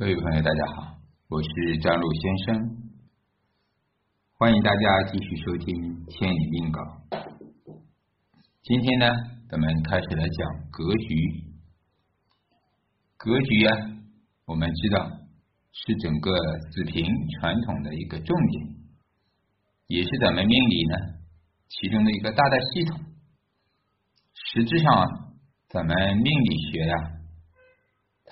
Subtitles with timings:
[0.00, 0.96] 各位朋友，大家好，
[1.28, 2.56] 我是张璐先生，
[4.32, 5.74] 欢迎大家继续收听
[6.10, 6.80] 《千里命稿》。
[8.62, 9.06] 今天呢，
[9.50, 11.44] 咱们开始来讲格局。
[13.18, 13.76] 格局啊，
[14.46, 15.04] 我们知道
[15.70, 16.32] 是整个
[16.70, 17.04] 子平
[17.36, 18.76] 传统的一个重点，
[19.88, 20.96] 也是咱们命理呢
[21.68, 23.00] 其中的一个大的系统。
[24.32, 25.04] 实质上，啊
[25.68, 27.19] 咱们命理学呀，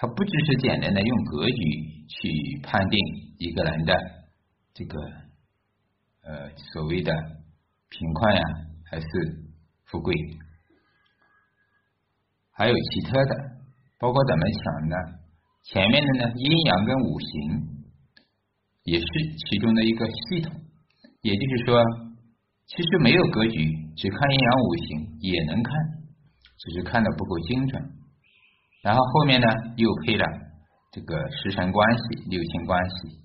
[0.00, 1.60] 它不只是简单的用格局
[2.06, 3.00] 去判定
[3.36, 3.92] 一个人的
[4.72, 4.96] 这个
[6.22, 7.12] 呃所谓的
[7.88, 8.42] 贫困呀，
[8.88, 9.06] 还是
[9.86, 10.14] 富贵，
[12.52, 13.34] 还有其他的，
[13.98, 14.96] 包括咱们讲的
[15.64, 17.28] 前面的呢阴阳跟五行，
[18.84, 19.06] 也是
[19.50, 20.52] 其中的一个系统。
[21.22, 21.82] 也就是说，
[22.66, 23.58] 其实没有格局，
[23.96, 25.74] 只看阴阳五行也能看。
[26.56, 27.82] 只是看的不够精准，
[28.88, 30.24] 然后后面呢又配了
[30.90, 33.20] 这个时辰关系、六亲关系，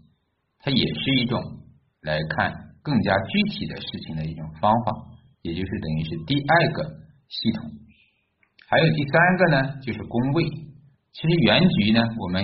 [0.60, 1.40] 它也是一种
[2.02, 4.92] 来看更加具体的事情的一种方法，
[5.42, 6.84] 也就是等于是第二个
[7.30, 7.72] 系统。
[8.68, 10.44] 还有第三个呢，就是宫位。
[11.14, 12.44] 其实原局呢，我们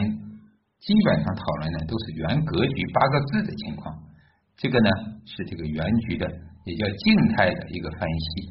[0.79, 3.93] 基本上讨论的都是原格局八个字的情况，
[4.55, 4.89] 这个呢
[5.25, 6.25] 是这个原局的
[6.63, 8.47] 也叫静态的一个分析，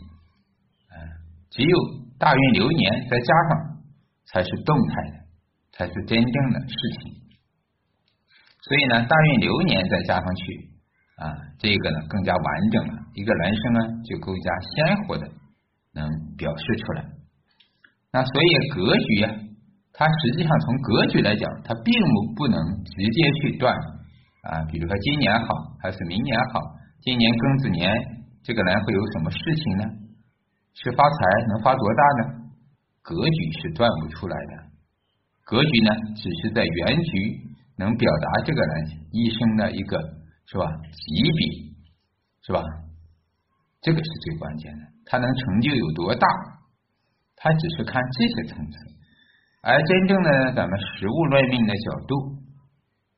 [0.92, 1.08] 嗯，
[1.48, 1.78] 只有。
[2.18, 3.67] 大运流年再加上，
[4.32, 5.16] 才是动态的，
[5.72, 7.12] 才是真正的事情。
[8.60, 10.70] 所以呢，大运流年再加上去
[11.16, 15.26] 啊，这个呢更加完整了，一个人生呢就更加鲜活的
[15.94, 17.04] 能表示出来。
[18.12, 19.34] 那所以格局啊，
[19.92, 23.74] 它实际上从格局来讲，它并不不能直接去断
[24.42, 25.46] 啊，比如说今年好
[25.82, 26.60] 还是明年好，
[27.00, 27.94] 今年庚子年
[28.42, 29.84] 这个人会有什么事情呢？
[30.74, 31.16] 是发财
[31.48, 32.47] 能发多大呢？
[33.08, 34.68] 格局是断不出来的。
[35.46, 37.40] 格局呢，只是在原局
[37.78, 39.98] 能表达这个人一生的一个
[40.44, 41.40] 是吧级别
[42.44, 42.62] 是吧？
[43.80, 44.82] 这个是最关键的。
[45.06, 46.28] 他能成就有多大？
[47.36, 48.76] 他只是看这些层次。
[49.62, 52.14] 而真正的咱们实物论命的角度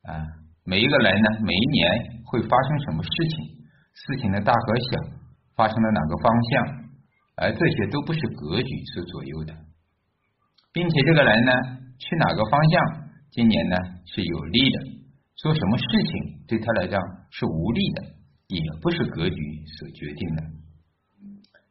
[0.06, 0.22] 啊，
[0.64, 3.58] 每一个人呢，每一年会发生什么事情？
[3.92, 5.18] 事情的大和小，
[5.56, 6.90] 发生了哪个方向？
[7.36, 9.54] 而这些都不是格局所左右的，
[10.72, 11.53] 并且这个人呢，
[11.98, 13.76] 去哪个方向，今年呢
[14.06, 14.78] 是有利的；
[15.36, 17.00] 做什么事情对他来讲
[17.31, 18.03] 是无利的，
[18.48, 19.36] 也不是格局
[19.78, 20.42] 所决定的。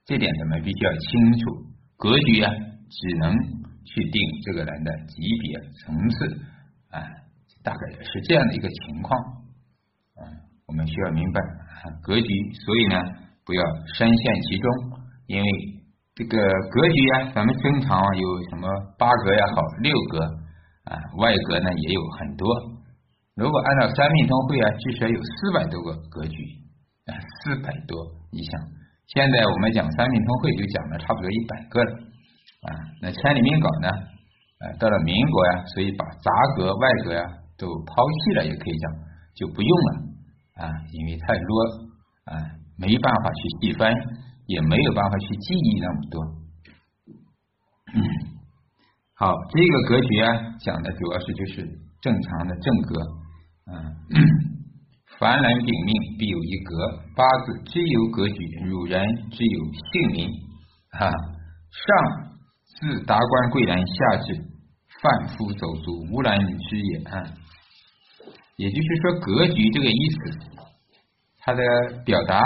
[0.05, 1.65] 这点咱们必须要清楚，
[1.97, 2.51] 格局啊，
[2.89, 3.35] 只能
[3.85, 6.25] 去定这个人的级别层次
[6.89, 6.99] 啊，
[7.63, 9.19] 大概是这样的一个情况
[10.15, 10.21] 啊，
[10.67, 11.39] 我们需要明白
[12.01, 12.27] 格局，
[12.65, 12.99] 所以呢，
[13.45, 13.63] 不要
[13.95, 14.99] 深陷其中。
[15.27, 15.47] 因为
[16.19, 18.67] 这个格局啊，咱们经常有什么
[18.99, 20.19] 八格也好，六格
[20.91, 22.43] 啊，外格呢也有很多。
[23.39, 26.35] 如果按照三命通会啊，据说有四百多个格局
[27.07, 27.95] 啊，四百多
[28.35, 28.59] 你想，
[29.07, 31.91] 现在我们讲三命通会就讲了差不多一百个了
[32.67, 32.75] 啊。
[33.01, 37.23] 那千里命稿呢，啊，到了民国呀，所以把杂格、外格呀
[37.57, 38.91] 都抛弃了，也可以讲
[39.35, 41.63] 就不用了啊，因为太多
[42.27, 42.35] 啊，
[42.75, 43.87] 没办法去细分。
[44.49, 46.25] 也没有办法去记忆那么多。
[49.13, 51.61] 好，这个格局啊，讲的主要是就是
[52.01, 52.99] 正常的正格。
[53.69, 53.73] 嗯，
[55.19, 56.73] 凡人禀命必有一格，
[57.15, 59.59] 八字只有格局，汝人之有
[59.91, 60.31] 姓名。
[60.97, 61.87] 啊，上
[62.79, 64.33] 至达官贵人，下至
[64.99, 66.97] 贩夫走卒，无人知也。
[67.03, 67.23] 啊，
[68.57, 70.17] 也就是说，格局这个意思，
[71.37, 71.61] 它的
[72.03, 72.41] 表达。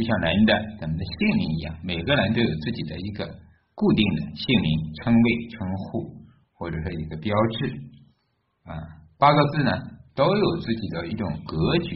[0.00, 3.28] 就像人的咱们的姓名一样，每个人都有自己的一个
[3.74, 6.16] 固定的姓名、称谓、称呼，
[6.54, 7.68] 或者说一个标志
[8.64, 8.80] 啊。
[9.18, 9.70] 八个字呢，
[10.16, 11.94] 都有自己的一种格局，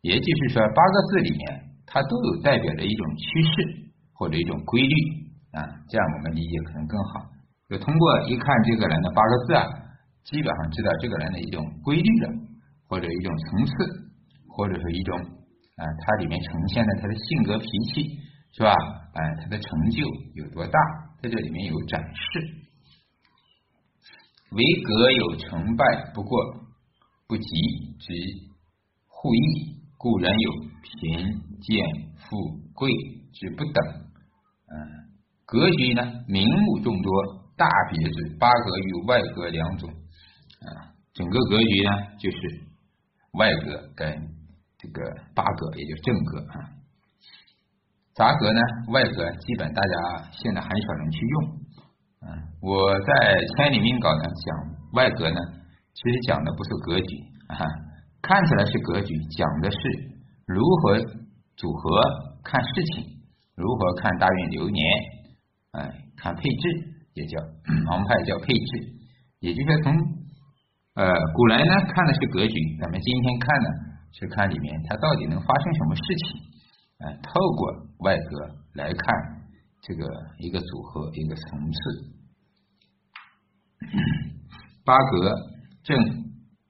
[0.00, 4.94] 也就是说，八个字里面它都有代表着一种趋势或者一种规律
[5.52, 5.62] 啊。
[5.88, 7.22] 这样我们理解可能更好。
[7.68, 9.62] 就通过一看这个人的八个字啊，
[10.24, 12.32] 基本上知道这个人的一种规律了，
[12.88, 13.72] 或者一种层次，
[14.48, 15.37] 或者是一种。
[15.78, 17.64] 啊，它里面呈现了他的性格脾
[17.94, 18.18] 气，
[18.52, 18.74] 是吧？
[19.14, 20.02] 哎，他的成就
[20.34, 20.80] 有多大，
[21.22, 22.40] 在这里面有展示。
[24.50, 26.36] 为格有成败，不过
[27.28, 27.44] 不及
[28.00, 28.12] 之
[29.06, 30.52] 互益，故人有
[30.82, 31.18] 贫
[31.60, 31.86] 贱
[32.16, 32.90] 富贵
[33.32, 33.74] 之不等。
[34.66, 34.74] 嗯，
[35.46, 39.88] 格局呢，名目众多，大别之八格与外格两种。
[39.90, 42.38] 啊，整个格局呢，就是
[43.34, 44.37] 外格跟。
[44.78, 45.02] 这个
[45.34, 46.70] 八格也就正格啊，
[48.14, 48.60] 杂格呢，
[48.92, 51.58] 外格基本大家现在很少人去用。
[52.20, 52.26] 嗯，
[52.62, 54.56] 我在千里命稿呢讲
[54.92, 55.40] 外格呢，
[55.94, 57.16] 其实讲的不是格局
[57.48, 57.58] 啊，
[58.22, 59.78] 看起来是格局，讲的是
[60.46, 60.98] 如何
[61.56, 62.00] 组合
[62.44, 63.04] 看事情，
[63.56, 64.84] 如何看大运流年，
[65.72, 66.68] 哎，看配置
[67.14, 67.40] 也叫
[67.90, 68.94] 王派叫配置，
[69.40, 69.92] 也就是从
[70.94, 73.68] 呃古来呢看的是格局，咱们今天看呢
[74.12, 76.40] 去看里面它到底能发生什么事情，
[76.98, 79.04] 哎，透过外格来看
[79.82, 80.06] 这个
[80.38, 81.80] 一个组合一个层次，
[84.84, 85.32] 八格。
[85.84, 85.96] 正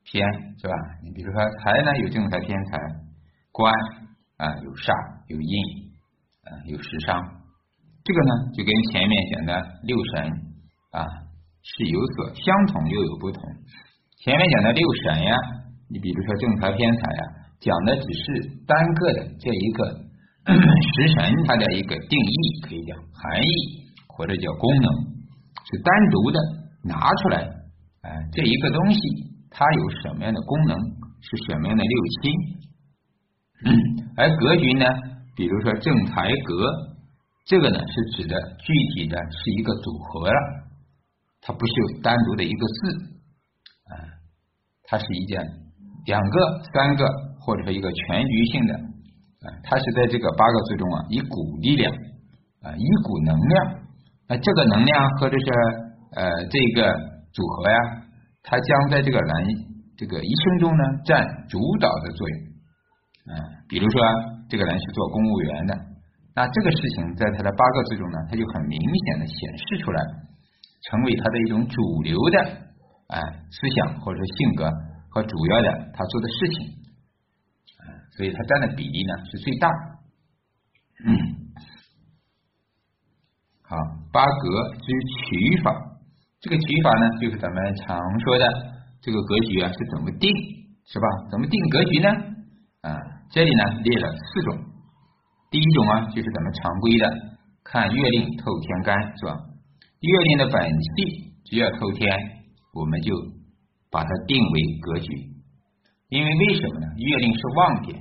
[0.04, 0.22] 偏
[0.60, 0.74] 是吧？
[1.02, 2.78] 你比如说财呢，有正财偏财，
[3.50, 3.74] 官
[4.36, 4.94] 啊有煞
[5.26, 5.90] 有印
[6.46, 7.18] 啊有食伤，
[8.04, 10.30] 这个呢就跟前面讲的六神
[10.92, 11.02] 啊
[11.62, 13.42] 是有所相同又有不同。
[14.22, 15.34] 前面讲的六神呀，
[15.90, 17.22] 你比如说正财偏财呀，
[17.60, 18.24] 讲的只是
[18.66, 20.08] 单个的这一个
[20.52, 23.48] 食神它的一个定义，可以讲含义
[24.06, 24.88] 或者叫功能，
[25.70, 26.38] 是单独的
[26.84, 27.38] 拿出来。
[28.02, 29.00] 哎，这一个东西
[29.50, 30.76] 它有什么样的功能？
[31.20, 32.32] 是什么样的六亲？
[33.64, 33.74] 嗯，
[34.16, 34.86] 而格局呢？
[35.34, 36.70] 比如说正财格，
[37.44, 40.40] 这个呢是指的具体的是一个组合了，
[41.40, 42.98] 它不是有单独的一个字
[43.90, 43.92] 啊，
[44.84, 45.40] 它是一件
[46.06, 47.06] 两个、三个
[47.40, 51.92] 或者说一个全局性的啊，它是在这个八个字中啊，一股力量
[52.62, 53.74] 啊，一股能量，
[54.28, 55.44] 那这个能量或者是
[56.14, 57.18] 呃这个。
[57.30, 57.78] 组合呀，
[58.42, 59.30] 它将在这个人
[59.98, 62.38] 这个一生中呢占主导的作用。
[63.30, 63.30] 嗯，
[63.68, 64.00] 比如说
[64.48, 65.74] 这个人是做公务员的，
[66.34, 70.00] 那这个事情在他的八个字中呢，他就很明显的显示出来，
[70.90, 72.38] 成为他的一种主流的
[73.08, 73.20] 哎
[73.52, 74.64] 思想或者性格
[75.10, 76.78] 和主要的他做的事情。
[78.16, 79.68] 所以他占的比例呢是最大。
[81.06, 81.14] 嗯，
[83.62, 83.76] 好，
[84.12, 85.72] 八格之取法。
[86.40, 88.44] 这个取法呢，就是咱们常说的
[89.00, 90.30] 这个格局啊，是怎么定，
[90.86, 91.06] 是吧？
[91.30, 92.08] 怎么定格局呢？
[92.80, 92.96] 啊，
[93.30, 94.58] 这里呢列了四种。
[95.50, 97.10] 第一种啊，就是咱们常规的
[97.62, 99.36] 看月令透天干，是吧？
[100.00, 102.10] 月令的本气只要透天，
[102.72, 103.14] 我们就
[103.90, 105.08] 把它定为格局。
[106.08, 106.86] 因为为什么呢？
[106.96, 107.98] 月令是旺点，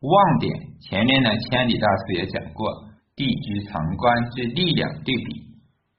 [0.00, 2.66] 旺点前面呢，千里大师也讲过，
[3.14, 5.50] 地支藏官之力量对比。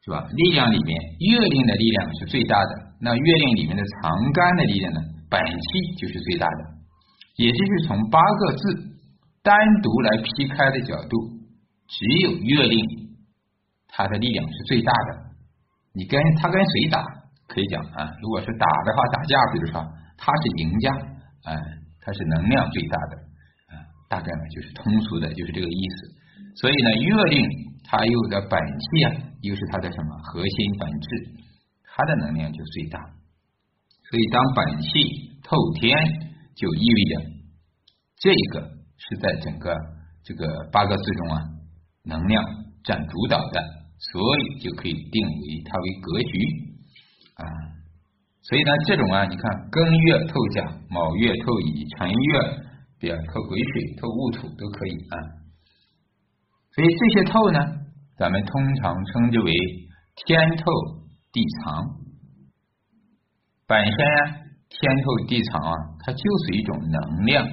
[0.03, 0.27] 是吧？
[0.33, 2.69] 力量里面，月令的力量是最大的。
[2.99, 4.99] 那月令里面的藏干的力量呢？
[5.29, 6.81] 本气就是最大的。
[7.35, 8.97] 也就是从八个字
[9.44, 11.29] 单独来劈开的角度，
[11.87, 12.79] 只有月令
[13.87, 15.21] 它的力量是最大的。
[15.94, 17.05] 你跟他跟谁打，
[17.51, 19.83] 可以讲啊，如果是打的话，打架，比如说
[20.18, 20.88] 他是赢家，
[21.51, 21.56] 哎，
[22.00, 23.13] 他是能量最大的，
[23.75, 25.98] 啊，大概呢就是通俗的，就是这个意思。
[26.56, 27.48] 所以呢，月令
[27.83, 29.27] 它有的本气啊。
[29.42, 31.33] 又是它的什么核心本质，
[31.83, 33.00] 它的能量就最大。
[34.07, 34.89] 所以当本气
[35.42, 35.97] 透天，
[36.54, 37.31] 就意味着
[38.19, 39.75] 这个是在整个
[40.24, 41.42] 这个八个字中啊，
[42.04, 42.44] 能量
[42.83, 43.63] 占主导的，
[43.97, 46.38] 所以就可以定为它为格局
[47.41, 47.49] 啊。
[48.41, 52.31] 所以呢，这种啊，你看庚月透甲，卯月透乙，辰月
[52.99, 55.15] 比如透癸水、透戊土都可以啊。
[56.73, 57.81] 所以这些透呢。
[58.17, 59.51] 咱们通常称之为
[60.13, 60.63] 天透
[61.31, 61.88] 地藏，
[63.65, 64.37] 本身啊，
[64.69, 67.47] 天透地藏啊，它就是一种能量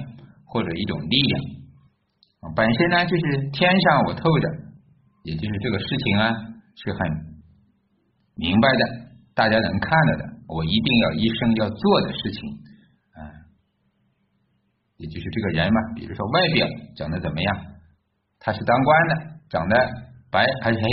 [0.45, 1.41] 或者一种力量。
[2.55, 4.47] 本身呢，就是天上我透着，
[5.23, 6.29] 也就是这个事情啊，
[6.75, 6.99] 是很
[8.35, 9.08] 明白的，
[9.39, 12.39] 大家能看到的，我一定要一生要做的事情
[13.15, 13.23] 啊，
[14.97, 16.67] 也就是这个人嘛，比如说外表
[16.97, 17.49] 长得怎么样，
[18.37, 19.13] 他是当官的，
[19.47, 20.09] 长得。
[20.31, 20.85] 白还是黑，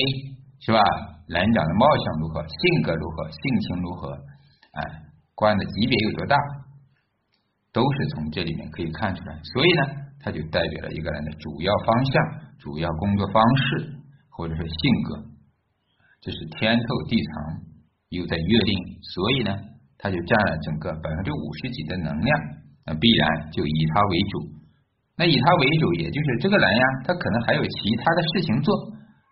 [0.60, 0.80] 是吧？
[1.26, 4.08] 人长的貌相如何，性格如何，性情如何？
[4.72, 4.80] 哎，
[5.34, 6.36] 官的级别有多大，
[7.70, 9.38] 都是从这里面可以看出来。
[9.52, 9.82] 所以呢，
[10.20, 12.14] 它就代表了一个人的主要方向、
[12.58, 13.92] 主要工作方式，
[14.30, 15.28] 或者是性格。
[16.22, 17.60] 这是天透地藏，
[18.16, 18.72] 又在约定，
[19.14, 19.52] 所以呢，
[19.98, 22.30] 它就占了整个百分之五十几的能量，
[22.86, 24.34] 那必然就以他为主。
[25.16, 28.74] 那以他为主，也就是这个人呀，他可能还有其他的事情做。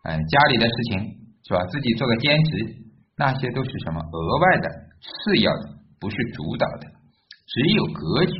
[0.04, 1.00] 哎，家里的事情
[1.44, 1.60] 是吧？
[1.72, 2.76] 自己做个兼职，
[3.16, 4.68] 那些都是什么额外的、
[5.00, 6.86] 次要的，不是主导的。
[7.46, 8.38] 只有格局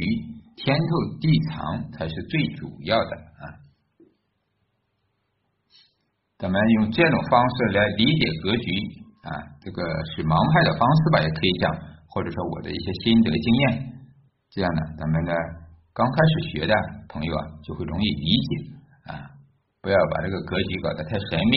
[0.57, 3.45] 天透地藏才是最主要的啊！
[6.39, 8.73] 咱们用这种方式来理解格局
[9.25, 9.29] 啊，
[9.65, 9.81] 这个
[10.13, 11.73] 是盲派的方式吧，也可以讲，
[12.13, 13.65] 或者说我的一些心得经验，
[14.53, 15.33] 这样呢，咱们呢
[15.97, 16.73] 刚开始学的
[17.09, 18.51] 朋友啊，就会容易理解
[19.09, 19.33] 啊。
[19.81, 21.57] 不要把这个格局搞得太神秘，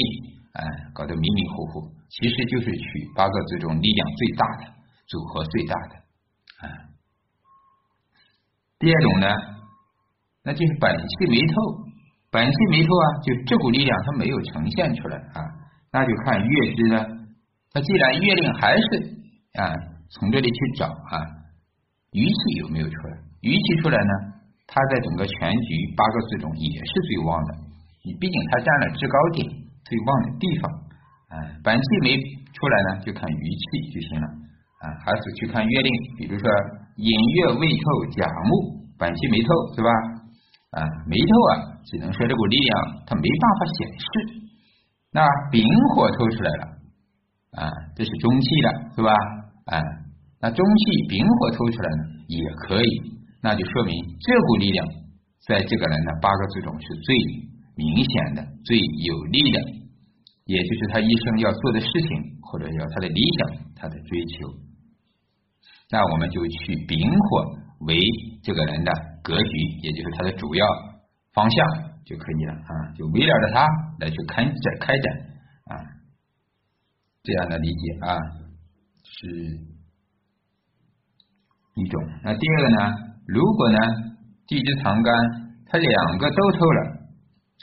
[0.56, 1.92] 哎，搞得迷迷糊糊。
[2.08, 4.72] 其实就是取八个字中力量最大的
[5.08, 5.94] 组合最大的，
[6.64, 6.72] 啊，
[8.80, 9.28] 第二种呢，
[10.44, 11.84] 那就是本气没透，
[12.32, 15.44] 本气没透啊，就这股力量它没有呈现出来啊，
[15.92, 17.06] 那就看月支呢，
[17.78, 18.88] 那既然月令还是
[19.62, 19.70] 啊
[20.10, 21.22] 从这里去找啊，
[22.10, 23.14] 余气有没有出来？
[23.46, 24.14] 余气出来呢，
[24.66, 27.54] 它在整个全局八个字中也是最旺的，
[28.02, 29.46] 你毕竟它占了制高点
[29.86, 30.72] 最旺的地方，
[31.30, 34.26] 啊，本气没出来呢，就看余气就行了
[34.82, 36.50] 啊，还是去看月令，比如说
[36.96, 37.86] 寅月未透
[38.18, 38.74] 甲木。
[38.98, 39.90] 本气没透是吧？
[40.72, 44.50] 啊，没透啊，只能说这股力量它没办法显示。
[45.12, 45.62] 那丙
[45.94, 46.77] 火透出来了
[47.58, 49.10] 啊，这是中气的是吧？
[49.66, 49.82] 啊，
[50.40, 52.90] 那中气丙火透出来呢也可以，
[53.42, 54.86] 那就说明这股力量
[55.48, 57.16] 在这个人的八个字中是最
[57.76, 59.60] 明显的、最有力的，
[60.46, 62.10] 也就是他一生要做的事情，
[62.42, 64.48] 或者叫他的理想、他的追求。
[65.90, 67.68] 那我们就去丙火。
[67.82, 67.96] 为
[68.42, 70.66] 这个人的格局，也就是他的主要
[71.32, 71.64] 方向
[72.04, 73.68] 就可以了啊，就围绕着他
[74.00, 75.06] 来去开展开展，
[77.28, 78.16] 这样的理解啊
[79.04, 79.28] 是
[81.76, 82.02] 一种。
[82.24, 83.78] 那第二个呢，如果呢
[84.48, 85.14] 地支藏干
[85.66, 86.82] 它两个都透了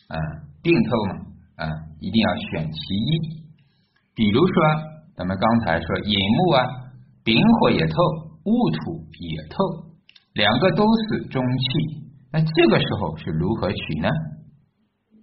[0.09, 0.17] 啊，
[0.63, 1.15] 并透嘛
[1.65, 1.65] 啊，
[1.99, 3.09] 一定要选其一。
[4.15, 4.55] 比如说
[5.17, 6.61] 咱们刚才说寅木啊，
[7.25, 7.97] 丙火也透，
[8.45, 9.57] 戊土也透。
[10.35, 11.65] 两个都是中气，
[12.31, 14.09] 那这个时候是如何取呢？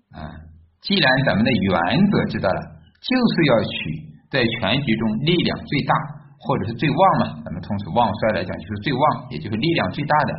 [0.10, 0.34] 啊，
[0.82, 5.94] 既然咱们的原则知道了，就是要取在全局中力量最大
[6.40, 7.24] 或者是最旺嘛。
[7.44, 10.32] 咱们通俗旺衰来讲，就是最旺，也就是力量最大的，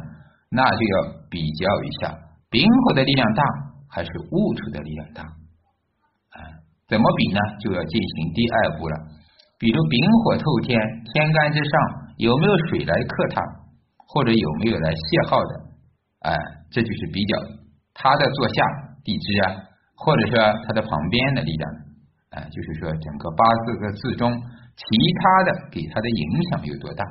[0.50, 0.94] 那就要
[1.30, 2.16] 比较一下
[2.50, 3.44] 丙火的力量大
[3.88, 6.38] 还是戊土的力量大啊？
[6.88, 7.38] 怎么比呢？
[7.60, 8.96] 就要进行第二步了。
[9.58, 10.76] 比如丙火透天，
[11.12, 11.72] 天干之上
[12.16, 13.40] 有没有水来克它？
[14.08, 15.52] 或者有没有来泄耗的？
[16.20, 16.36] 哎，
[16.70, 17.38] 这就是比较
[17.94, 18.54] 它的坐下
[19.04, 19.56] 地支啊，
[19.94, 21.70] 或者说它的旁边的力量，
[22.32, 24.84] 哎，就是说整个八字的字中，其
[25.20, 27.04] 他的给它的影响有多大？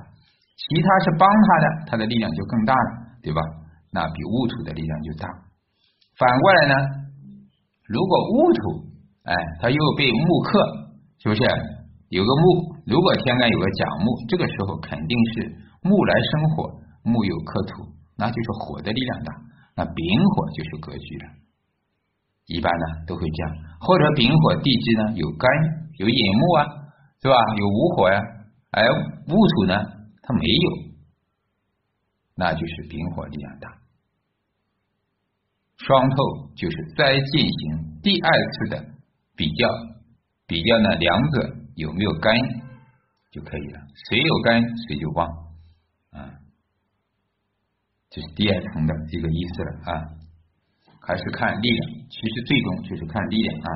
[0.57, 2.89] 其他是帮他的，他的力量就更大了，
[3.21, 3.41] 对吧？
[3.91, 5.27] 那比戊土的力量就大。
[6.17, 6.75] 反过来呢，
[7.87, 8.61] 如果戊土，
[9.23, 10.59] 哎，它又被木克，
[11.17, 11.41] 是不是
[12.09, 12.75] 有个木？
[12.85, 16.81] 如果天干有个甲木，这个时候肯定是木来生火。
[17.03, 17.83] 木有克土，
[18.15, 19.33] 那就是火的力量大。
[19.75, 21.40] 那丙火就是格局了。
[22.51, 25.49] 一般呢都会这样，或者丙火地支呢有干
[25.97, 26.65] 有寅木啊，
[27.21, 27.35] 是吧？
[27.57, 28.19] 有午火呀，
[28.71, 28.85] 而
[29.27, 29.75] 戊土呢
[30.21, 30.71] 它没有，
[32.35, 33.77] 那就是丙火力量大。
[35.77, 36.15] 双透
[36.55, 38.85] 就是再进行第二次的
[39.35, 39.67] 比较，
[40.45, 42.35] 比较呢两者有没有干
[43.31, 43.79] 就可以了，
[44.09, 45.27] 谁有干谁就旺
[46.11, 46.29] 啊。
[48.09, 50.03] 这是第二层的一个意思了啊，
[51.01, 53.67] 还是看力量，其实最终就是看力量啊，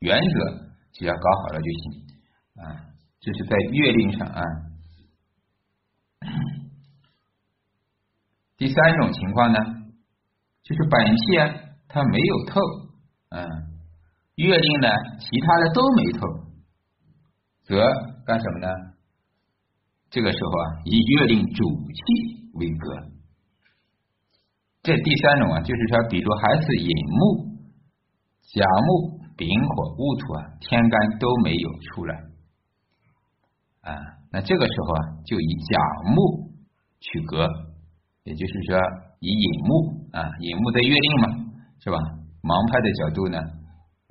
[0.00, 0.34] 原则
[0.92, 2.02] 只要搞好了就行
[2.56, 2.88] 啊。
[3.20, 4.42] 这是在月令上啊。
[8.56, 9.58] 第三种情况呢，
[10.62, 11.54] 就是本气啊，
[11.86, 12.60] 它没有透，
[13.30, 13.46] 嗯，
[14.36, 14.88] 月令呢，
[15.20, 16.26] 其他的都没透，
[17.64, 17.86] 则
[18.24, 18.68] 干什么呢？
[20.10, 23.17] 这个时候啊，以月令主气为格。
[24.82, 27.44] 这第三种啊，就是说，比如还是寅木、
[28.54, 32.14] 甲木、丙火、戊土啊，天干都没有出来
[33.82, 33.92] 啊，
[34.32, 36.52] 那这个时候啊，就以甲木
[37.00, 37.48] 取格，
[38.24, 38.78] 也就是说
[39.20, 41.28] 以寅木啊，寅木的月令嘛，
[41.80, 41.98] 是吧？
[42.40, 43.38] 盲派的角度呢，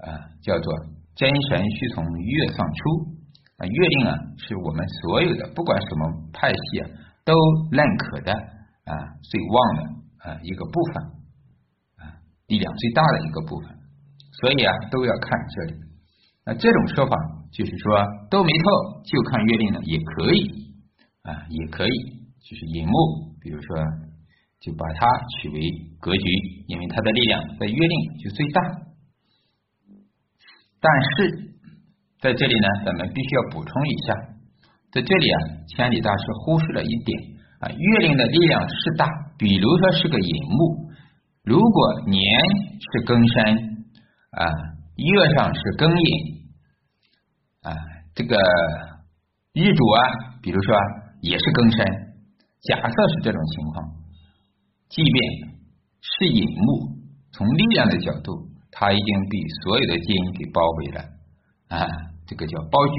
[0.03, 0.73] 啊，叫做
[1.15, 3.17] 真神需从月上出
[3.57, 6.89] 啊，月令啊，是我们所有的不管什么派系啊，
[7.25, 7.33] 都
[7.71, 8.93] 认可的啊，
[9.23, 9.97] 最旺的。
[10.27, 11.03] 啊，一个部分
[12.03, 13.69] 啊，力量最大的一个部分，
[14.41, 15.73] 所以啊，都要看这里。
[16.45, 17.15] 那这种说法
[17.53, 17.95] 就是说，
[18.29, 20.51] 都没透就看月令呢，也可以
[21.23, 21.95] 啊，也可以，
[22.43, 23.77] 就是寅木，比如说
[24.59, 25.07] 就把它
[25.39, 25.61] 取为
[26.01, 26.23] 格局，
[26.67, 28.61] 因为它的力量在月令就最大。
[30.81, 31.55] 但是
[32.19, 34.13] 在这里呢，咱们必须要补充一下，
[34.91, 37.17] 在这里啊，千里大师忽视了一点
[37.61, 39.07] 啊，月令的力量是大。
[39.37, 40.89] 比如说是个寅木，
[41.43, 42.21] 如果年
[42.79, 43.85] 是庚申
[44.31, 44.49] 啊，
[44.95, 46.49] 月上是庚寅
[47.61, 47.71] 啊，
[48.15, 48.35] 这个
[49.53, 49.99] 日主啊，
[50.41, 50.75] 比如说
[51.21, 51.85] 也是庚申，
[52.61, 53.85] 假设是这种情况，
[54.89, 55.15] 即便
[56.01, 56.97] 是寅木，
[57.31, 61.01] 从力量的角度，它已经被所有的金给包围了
[61.69, 61.85] 啊，
[62.25, 62.97] 这个叫包局，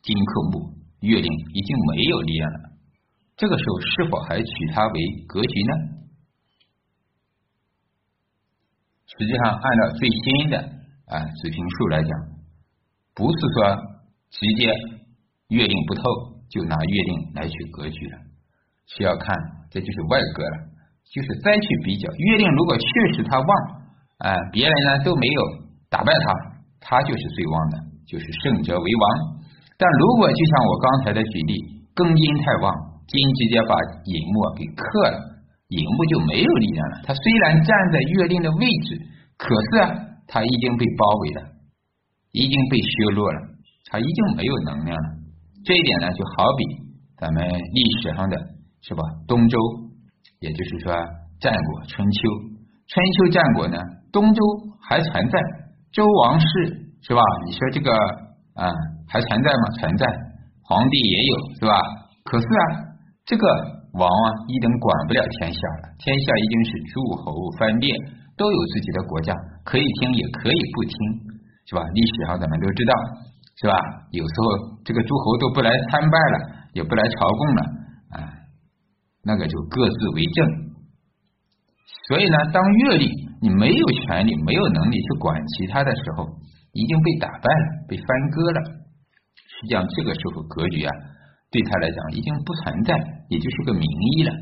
[0.00, 2.67] 金克木，月令已经没有力量了
[3.38, 5.72] 这个时候是否还取它为格局呢？
[9.06, 10.58] 实际上，按照最新的
[11.06, 12.10] 啊水平数来讲，
[13.14, 13.76] 不是说
[14.30, 14.74] 直接
[15.48, 16.02] 月令不透
[16.50, 18.18] 就拿月令来取格局了，
[18.86, 19.34] 是要看
[19.70, 20.56] 这就是外格了，
[21.06, 23.48] 就是再去比较月令如果确实它旺
[24.18, 25.42] 啊，别人呢都没有
[25.88, 26.34] 打败它，
[26.80, 29.38] 它就是最旺的，就是胜者为王。
[29.78, 31.54] 但如果就像我刚才的举例，
[31.94, 32.74] 庚金太旺，
[33.08, 33.74] 金直接把
[34.04, 35.18] 寅木给克了。
[35.68, 37.00] 寅木就没有力量了。
[37.04, 38.96] 他虽然站在月令的位置，
[39.36, 39.92] 可是啊，
[40.26, 41.42] 他已经被包围了，
[42.32, 43.40] 已经被削弱了，
[43.90, 45.08] 他已经没有能量了。
[45.64, 46.64] 这一点呢，就好比
[47.18, 48.36] 咱们历史上的
[48.80, 49.02] 是吧？
[49.26, 49.58] 东周，
[50.40, 50.92] 也就是说
[51.40, 52.18] 战国、春秋、
[52.86, 53.76] 春秋战国呢，
[54.10, 54.42] 东周
[54.80, 55.38] 还存在，
[55.92, 56.46] 周王室
[57.02, 57.20] 是吧？
[57.44, 57.92] 你说这个
[58.54, 58.72] 啊，
[59.06, 59.64] 还存在吗？
[59.78, 60.06] 存在，
[60.62, 61.76] 皇帝也有是吧？
[62.24, 62.87] 可是啊，
[63.28, 63.44] 这个。
[63.94, 67.90] 王啊，一等管不了天下了，天下已经是诸侯藩列，
[68.36, 70.94] 都有自己的国家，可以听也可以不听，
[71.64, 71.82] 是吧？
[71.82, 72.92] 历史上咱们都知道，
[73.56, 73.74] 是吧？
[74.12, 76.36] 有时候这个诸侯都不来参拜了，
[76.74, 77.62] 也不来朝贡了，
[78.12, 78.16] 啊，
[79.24, 80.46] 那个就各自为政。
[82.06, 83.08] 所以呢，当阅历
[83.40, 86.28] 你没有权利、没有能力去管其他的时候，
[86.72, 88.60] 已经被打败了，被翻割了。
[89.34, 90.92] 实际上，这个时候格局啊。
[91.50, 92.94] 对他来讲已经不存在，
[93.28, 94.32] 也就是个名医了。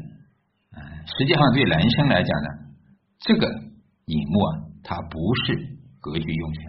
[1.06, 2.48] 实际上对男生来讲呢，
[3.20, 3.46] 这个
[4.06, 4.50] 隐木啊，
[4.82, 5.54] 它不是
[6.00, 6.62] 格局用权，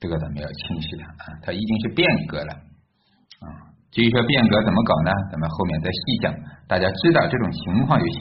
[0.00, 3.72] 这个咱们要清晰它啊，它已经是变革了啊。
[3.90, 5.10] 至于说变革怎么搞呢？
[5.30, 6.34] 咱们后面再细讲。
[6.68, 8.18] 大家知道这种情况就行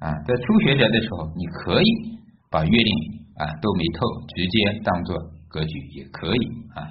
[0.00, 0.10] 啊。
[0.26, 1.86] 在初学者的时候，你可以
[2.50, 2.94] 把月令
[3.36, 5.16] 啊都没透，直接当做
[5.48, 6.40] 格局也可以
[6.74, 6.90] 啊。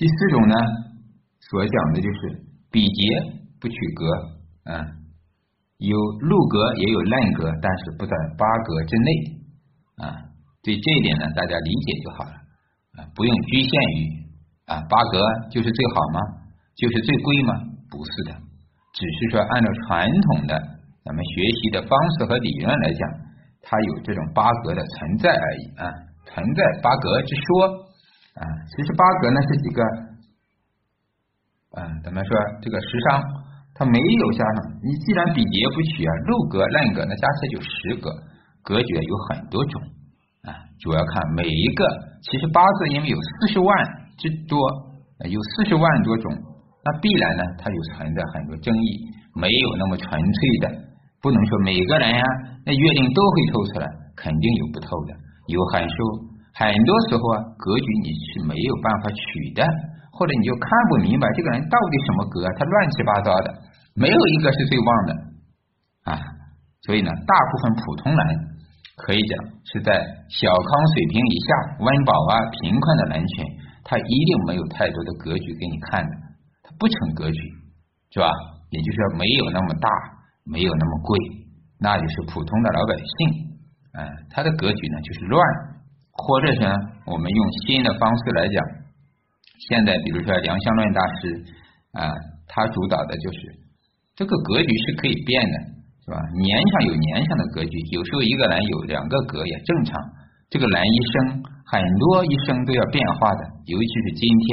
[0.00, 0.54] 第四种呢，
[1.40, 2.40] 所讲的就是
[2.72, 3.00] 比劫
[3.60, 4.80] 不取格，啊，
[5.76, 5.92] 有
[6.24, 9.10] 禄格也有烂格，但是不在八格之内，
[10.00, 10.24] 啊，
[10.64, 12.32] 对这一点呢，大家理解就好了，
[12.96, 14.24] 啊，不用局限于
[14.72, 16.18] 啊八格就是最好吗？
[16.76, 17.52] 就是最贵吗？
[17.92, 18.32] 不是的，
[18.96, 20.56] 只是说按照传统的
[21.04, 23.04] 咱们学习的方式和理论来讲，
[23.60, 25.92] 它有这种八格的存在而已啊，
[26.24, 27.89] 存在八格之说。
[28.38, 29.82] 啊，其实八格呢是几个，
[31.74, 32.30] 啊，咱们说
[32.62, 33.20] 这个十商，
[33.74, 34.56] 它没有加上。
[34.82, 38.10] 你既然比劫不取啊，六格、烂格，那加起来就十格。
[38.62, 39.82] 格局有很多种
[40.46, 41.84] 啊，主要看每一个。
[42.22, 43.68] 其实八字因为有四十万
[44.16, 44.60] 之多，
[45.28, 46.30] 有四十万多种，
[46.84, 48.88] 那必然呢，它就存在很多争议，
[49.34, 50.88] 没有那么纯粹的。
[51.20, 52.24] 不能说每个人呀，
[52.64, 55.14] 那月令都会透出来，肯定有不透的，
[55.48, 56.29] 有函数。
[56.54, 59.62] 很多时候啊，格局你是没有办法取的，
[60.12, 63.46] 或者你就看不明白这个人到底什么格，他乱七八糟的，
[63.94, 65.10] 没有一个是最旺的
[66.10, 66.20] 啊。
[66.82, 68.20] 所以呢，大部分普通人
[68.96, 69.32] 可以讲
[69.64, 69.92] 是在
[70.28, 71.48] 小康水平以下、
[71.84, 73.44] 温饱啊、贫困的人群，
[73.84, 76.12] 他一定没有太多的格局给你看的，
[76.62, 77.40] 他不成格局，
[78.10, 78.28] 是吧？
[78.70, 79.88] 也就是说没有那么大，
[80.44, 81.18] 没有那么贵，
[81.78, 83.56] 那就是普通的老百姓，
[83.98, 85.42] 嗯，他的格局呢就是乱。
[86.12, 86.60] 或者是
[87.06, 88.56] 我们用新的方式来讲，
[89.68, 91.44] 现在比如说梁相论大师
[91.92, 92.12] 啊，
[92.46, 93.38] 他主导的就是
[94.16, 95.56] 这个格局是可以变的，
[96.04, 96.16] 是吧？
[96.42, 99.96] 年上有年上的格局，有时候一个人有两个格也正常。
[100.50, 104.48] 这个人一生很多一生都要变化的，尤其是今天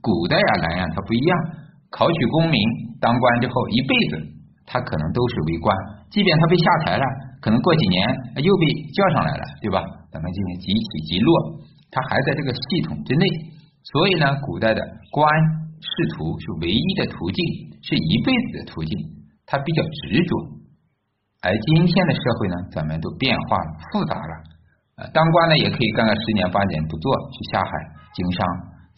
[0.00, 1.32] 古代啊，人啊他不一样，
[1.90, 2.60] 考取功名
[3.00, 4.28] 当官之后一辈子
[4.66, 5.74] 他可能都是为官，
[6.10, 7.04] 即便他被下台了，
[7.40, 8.02] 可能过几年
[8.42, 9.82] 又被叫上来了，对吧？
[10.10, 13.24] 咱们进行即起即落，它还在这个系统之内，
[13.84, 15.24] 所以呢，古代的官
[15.78, 17.38] 仕途是唯一的途径，
[17.82, 18.92] 是一辈子的途径，
[19.46, 20.32] 它比较执着。
[21.40, 24.34] 而今天的社会呢，咱们都变化了，复杂了。
[24.96, 27.70] 呃，当官呢也可以干个十年八年不做，去下海
[28.14, 28.42] 经商，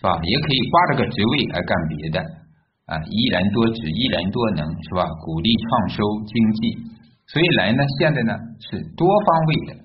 [0.01, 0.17] 是吧？
[0.25, 2.17] 也可以挂着个职位来干别的
[2.87, 5.05] 啊，一人多职，一人多能，是吧？
[5.21, 6.61] 鼓励创收经济，
[7.31, 9.79] 所以人呢，现在呢是多方位的。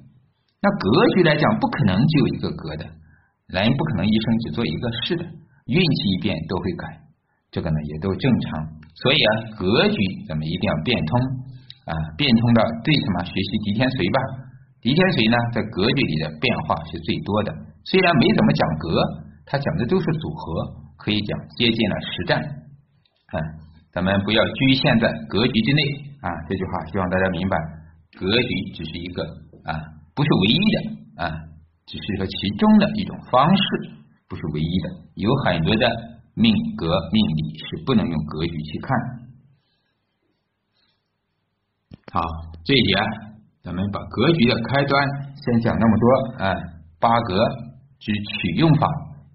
[0.62, 2.84] 那格局来讲，不可能只有一个格的，
[3.54, 5.24] 人不可能一生只做一个事的，
[5.70, 6.90] 运气一变都会改，
[7.52, 8.66] 这个呢也都正常。
[8.98, 9.30] 所以啊，
[9.62, 11.22] 格局咱们一定要变通
[11.86, 14.18] 啊，变通到最起码学习狄天随吧。
[14.82, 17.54] 狄天随呢，在格局里的变化是最多的，
[17.86, 18.90] 虽然没怎么讲格，
[19.46, 20.46] 他讲的都是组合，
[20.98, 22.42] 可以讲接近了实战。
[22.42, 23.38] 嗯，
[23.94, 25.82] 咱们不要局限在格局之内
[26.26, 27.56] 啊，这句话希望大家明白，
[28.18, 29.22] 格局只是一个
[29.70, 29.78] 啊。
[30.16, 30.78] 不是唯一的
[31.24, 31.30] 啊，
[31.86, 33.64] 只是说其中的一种方式，
[34.28, 35.86] 不是唯一的，有很多的
[36.34, 38.90] 命格命理是不能用格局去看。
[42.14, 42.22] 好，
[42.64, 42.96] 这一节
[43.62, 46.56] 咱们把格局的开端先讲那么多啊，
[46.98, 47.38] 八格
[48.00, 48.88] 之取用法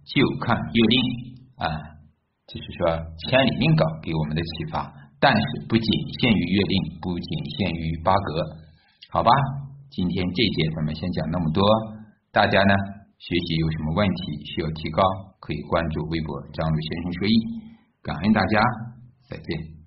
[0.07, 0.97] 就看月令
[1.57, 1.69] 啊，
[2.47, 2.89] 就是说
[3.29, 4.91] 千里命稿给我们的启发，
[5.21, 5.87] 但是不仅
[6.19, 8.57] 限于月令，不仅限于八格，
[9.11, 9.31] 好吧？
[9.91, 11.63] 今天这节咱们先讲那么多，
[12.33, 12.75] 大家呢
[13.19, 15.03] 学习有什么问题需要提高，
[15.41, 17.35] 可以关注微博张瑞先生说艺，
[18.03, 18.61] 感恩大家，
[19.29, 19.80] 再见。